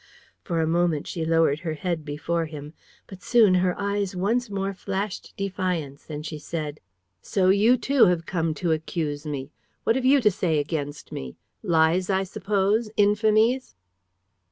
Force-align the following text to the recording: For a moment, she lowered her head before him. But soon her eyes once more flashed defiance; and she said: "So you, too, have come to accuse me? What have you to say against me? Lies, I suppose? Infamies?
For 0.41 0.59
a 0.59 0.65
moment, 0.67 1.05
she 1.05 1.23
lowered 1.25 1.59
her 1.59 1.75
head 1.75 2.03
before 2.03 2.47
him. 2.47 2.73
But 3.05 3.21
soon 3.21 3.53
her 3.53 3.79
eyes 3.79 4.15
once 4.15 4.49
more 4.49 4.73
flashed 4.73 5.31
defiance; 5.37 6.07
and 6.09 6.25
she 6.25 6.39
said: 6.39 6.79
"So 7.21 7.49
you, 7.49 7.77
too, 7.77 8.07
have 8.07 8.25
come 8.25 8.55
to 8.55 8.71
accuse 8.71 9.27
me? 9.27 9.51
What 9.83 9.95
have 9.95 10.03
you 10.03 10.19
to 10.19 10.31
say 10.31 10.57
against 10.57 11.11
me? 11.11 11.37
Lies, 11.61 12.09
I 12.09 12.23
suppose? 12.23 12.89
Infamies? 12.97 13.75